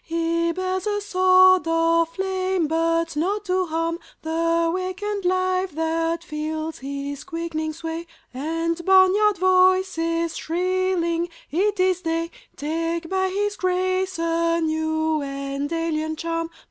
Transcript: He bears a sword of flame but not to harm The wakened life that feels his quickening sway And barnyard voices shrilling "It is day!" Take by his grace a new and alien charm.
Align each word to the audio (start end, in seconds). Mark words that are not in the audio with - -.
He 0.03 0.51
bears 0.51 0.87
a 0.87 0.99
sword 0.99 1.67
of 1.67 2.09
flame 2.09 2.65
but 2.65 3.15
not 3.15 3.45
to 3.45 3.67
harm 3.67 3.99
The 4.23 4.71
wakened 4.73 5.25
life 5.25 5.73
that 5.73 6.23
feels 6.23 6.79
his 6.79 7.23
quickening 7.23 7.71
sway 7.71 8.07
And 8.33 8.83
barnyard 8.83 9.37
voices 9.37 10.35
shrilling 10.35 11.29
"It 11.51 11.79
is 11.79 12.01
day!" 12.01 12.31
Take 12.55 13.11
by 13.11 13.29
his 13.29 13.55
grace 13.55 14.17
a 14.17 14.59
new 14.59 15.21
and 15.21 15.71
alien 15.71 16.15
charm. 16.15 16.49